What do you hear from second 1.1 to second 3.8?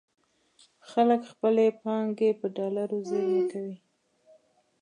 خپلې پانګې په ډالرو زېرمه کوي.